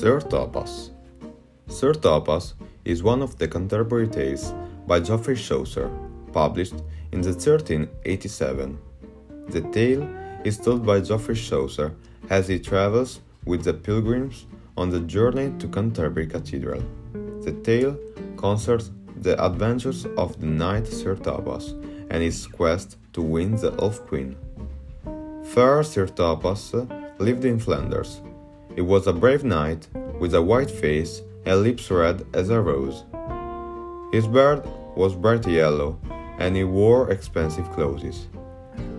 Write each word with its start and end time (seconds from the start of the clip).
Sir 0.00 0.18
Thopas 1.92 2.54
is 2.86 3.02
one 3.02 3.20
of 3.20 3.36
the 3.36 3.46
Canterbury 3.46 4.08
Tales 4.08 4.54
by 4.86 4.98
Geoffrey 4.98 5.36
Chaucer, 5.36 5.90
published 6.32 6.76
in 7.12 7.20
the 7.20 7.32
1387. 7.32 8.78
The 9.48 9.60
tale 9.60 10.08
is 10.42 10.56
told 10.56 10.86
by 10.86 11.00
Geoffrey 11.00 11.34
Chaucer 11.34 11.94
as 12.30 12.48
he 12.48 12.58
travels 12.58 13.20
with 13.44 13.64
the 13.64 13.74
pilgrims 13.74 14.46
on 14.74 14.88
the 14.88 15.00
journey 15.00 15.52
to 15.58 15.68
Canterbury 15.68 16.28
Cathedral. 16.28 16.82
The 17.44 17.52
tale 17.62 17.98
concerns 18.38 18.92
the 19.20 19.36
adventures 19.44 20.06
of 20.16 20.40
the 20.40 20.46
knight 20.46 20.86
Sir 20.86 21.14
Thopas 21.14 21.72
and 22.08 22.22
his 22.22 22.46
quest 22.46 22.96
to 23.12 23.20
win 23.20 23.56
the 23.56 23.72
Elf 23.78 24.06
Queen. 24.06 24.34
Fair 25.44 25.82
Sir 25.82 26.06
Thopas 26.06 26.72
lived 27.18 27.44
in 27.44 27.58
Flanders. 27.58 28.22
He 28.80 28.86
was 28.86 29.06
a 29.06 29.12
brave 29.12 29.44
knight 29.44 29.88
with 30.18 30.32
a 30.32 30.40
white 30.40 30.70
face 30.70 31.20
and 31.44 31.62
lips 31.62 31.90
red 31.90 32.24
as 32.32 32.48
a 32.48 32.62
rose. 32.62 33.04
His 34.10 34.26
beard 34.26 34.62
was 34.96 35.14
bright 35.14 35.46
yellow 35.46 35.98
and 36.38 36.56
he 36.56 36.64
wore 36.64 37.10
expensive 37.10 37.70
clothes. 37.72 38.28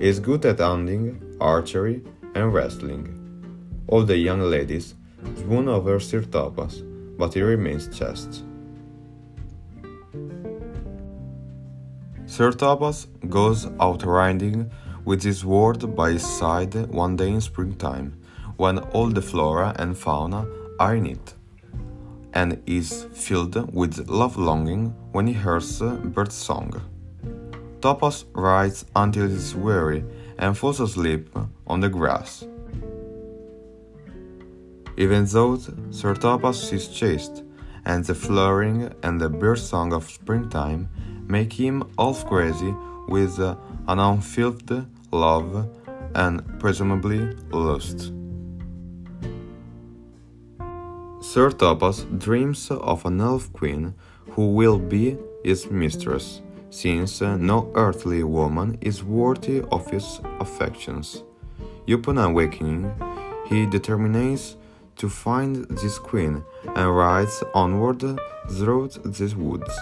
He 0.00 0.08
is 0.08 0.18
good 0.18 0.44
at 0.46 0.58
hunting, 0.58 1.22
archery, 1.40 2.02
and 2.34 2.52
wrestling. 2.52 3.04
All 3.86 4.02
the 4.02 4.16
young 4.16 4.40
ladies 4.40 4.96
swoon 5.36 5.68
over 5.68 6.00
Sir 6.00 6.22
Thopas, 6.22 6.82
but 7.16 7.34
he 7.34 7.42
remains 7.42 7.86
chaste. 7.96 8.42
Sir 12.26 12.50
Thopas 12.50 13.06
goes 13.28 13.68
out 13.78 14.02
riding 14.04 14.72
with 15.04 15.22
his 15.22 15.44
ward 15.44 15.94
by 15.94 16.10
his 16.10 16.26
side 16.26 16.74
one 16.90 17.14
day 17.14 17.30
in 17.30 17.40
springtime, 17.40 18.18
when 18.58 18.78
all 18.92 19.08
the 19.08 19.22
flora 19.22 19.74
and 19.78 19.96
fauna 19.96 20.46
are 20.78 20.94
in 20.94 21.06
it, 21.06 21.34
and 22.34 22.60
is 22.66 23.06
filled 23.12 23.72
with 23.72 24.08
love 24.08 24.36
longing 24.36 24.94
when 25.12 25.26
he 25.26 25.32
hears 25.32 25.80
bird 25.80 26.30
song. 26.32 26.70
Thopas 27.80 28.24
rides 28.34 28.84
until 28.96 29.28
he 29.28 29.34
is 29.34 29.54
weary 29.54 30.04
and 30.38 30.58
falls 30.58 30.80
asleep 30.80 31.30
on 31.66 31.80
the 31.80 31.88
grass. 31.88 32.44
Even 34.96 35.24
though 35.26 35.56
Sir 35.90 36.14
Thopas 36.14 36.72
is 36.72 36.88
chaste, 36.88 37.44
and 37.84 38.04
the 38.04 38.14
flowering 38.14 38.92
and 39.04 39.20
the 39.20 39.30
bird 39.30 39.58
song 39.58 39.92
of 39.92 40.10
springtime 40.10 40.88
make 41.28 41.52
him 41.52 41.84
half 41.96 42.26
crazy 42.26 42.74
with 43.06 43.38
an 43.38 43.56
unfulfilled 43.86 44.86
love 45.12 45.68
and 46.16 46.42
presumably 46.58 47.20
lust. 47.50 48.12
Sir 51.38 51.52
Thopas 51.52 52.04
dreams 52.18 52.68
of 52.68 53.06
an 53.06 53.20
elf 53.20 53.52
queen 53.52 53.94
who 54.32 54.54
will 54.54 54.76
be 54.76 55.16
his 55.44 55.70
mistress, 55.70 56.42
since 56.68 57.20
no 57.20 57.70
earthly 57.76 58.24
woman 58.24 58.76
is 58.80 59.04
worthy 59.04 59.62
of 59.70 59.88
his 59.88 60.20
affections. 60.40 61.22
Upon 61.88 62.18
awakening, 62.18 62.90
he 63.46 63.66
determines 63.66 64.56
to 64.96 65.08
find 65.08 65.64
this 65.80 65.96
queen 66.00 66.42
and 66.74 66.96
rides 66.96 67.44
onward 67.54 68.00
through 68.50 68.88
the 68.88 69.32
woods. 69.38 69.78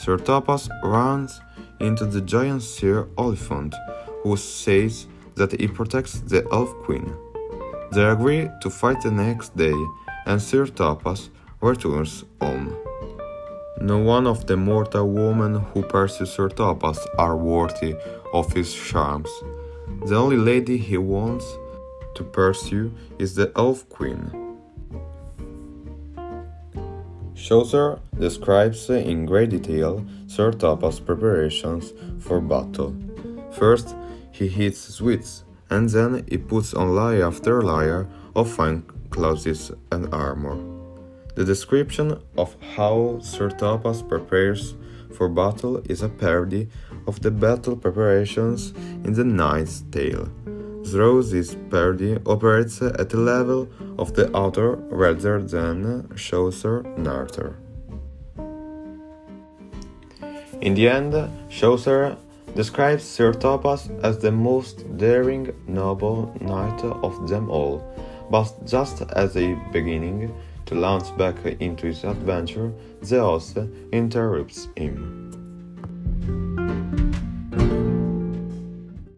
Sir 0.00 0.18
Thopas 0.18 0.68
runs 0.82 1.40
into 1.78 2.06
the 2.06 2.22
giant 2.22 2.64
Sir 2.64 3.06
Oliphant, 3.16 3.72
who 4.24 4.36
says 4.36 5.06
that 5.36 5.52
he 5.60 5.68
protects 5.68 6.18
the 6.22 6.44
Elf 6.50 6.74
Queen. 6.82 7.14
They 7.92 8.02
agree 8.02 8.48
to 8.62 8.68
fight 8.68 9.00
the 9.00 9.12
next 9.12 9.56
day, 9.56 9.76
and 10.26 10.40
Sir 10.40 10.66
Thopas 10.66 11.30
returns 11.60 12.24
home. 12.40 12.76
No 13.80 13.98
one 13.98 14.26
of 14.26 14.46
the 14.46 14.56
mortal 14.56 15.08
women 15.08 15.56
who 15.56 15.82
pursue 15.82 16.26
Sir 16.26 16.48
Thopas 16.48 16.98
are 17.18 17.36
worthy 17.36 17.96
of 18.32 18.52
his 18.52 18.72
charms. 18.72 19.30
The 20.06 20.16
only 20.16 20.36
lady 20.36 20.76
he 20.76 20.98
wants 20.98 21.46
to 22.14 22.24
pursue 22.24 22.92
is 23.18 23.34
the 23.34 23.50
Elf 23.56 23.88
Queen. 23.88 24.30
Chaucer 27.34 27.98
describes 28.18 28.88
in 28.88 29.26
great 29.26 29.50
detail 29.50 30.04
Sir 30.28 30.52
Thopas' 30.52 31.04
preparations 31.04 31.92
for 32.20 32.40
battle. 32.40 32.94
First, 33.50 33.96
he 34.30 34.46
eats 34.46 34.80
sweets, 34.80 35.44
and 35.68 35.88
then 35.88 36.24
he 36.28 36.38
puts 36.38 36.72
on 36.72 36.94
layer 36.94 37.26
after 37.26 37.60
layer 37.62 38.06
of 38.36 38.48
fine 38.48 38.84
clothes 39.12 39.70
and 39.92 40.12
armor. 40.12 40.58
The 41.36 41.44
description 41.44 42.20
of 42.36 42.56
how 42.74 43.20
Sir 43.20 43.50
Thopas 43.50 44.02
prepares 44.08 44.74
for 45.14 45.28
battle 45.28 45.82
is 45.88 46.02
a 46.02 46.08
parody 46.08 46.68
of 47.06 47.20
the 47.20 47.30
battle 47.30 47.76
preparations 47.76 48.72
in 49.04 49.12
the 49.12 49.24
Knight's 49.24 49.84
Tale. 49.92 50.28
This 50.84 51.54
parody 51.70 52.18
operates 52.26 52.82
at 52.82 53.08
the 53.08 53.18
level 53.18 53.68
of 53.98 54.14
the 54.14 54.30
author 54.32 54.76
rather 54.90 55.40
than 55.40 56.08
Chaucer 56.16 56.82
narrator. 56.96 57.56
In 60.60 60.74
the 60.74 60.88
end, 60.88 61.14
Chaucer 61.48 62.16
describes 62.54 63.04
Sir 63.04 63.32
Thopas 63.32 63.90
as 64.02 64.18
the 64.18 64.32
most 64.32 64.84
daring 64.98 65.52
noble 65.66 66.36
knight 66.40 66.82
of 66.84 67.28
them 67.28 67.48
all, 67.48 67.82
but 68.32 68.50
just 68.64 69.02
as 69.12 69.36
a 69.36 69.54
beginning 69.72 70.34
to 70.64 70.74
launch 70.74 71.14
back 71.18 71.36
into 71.60 71.88
his 71.88 72.02
adventure, 72.02 72.72
host 73.10 73.58
interrupts 73.92 74.68
him. 74.74 75.41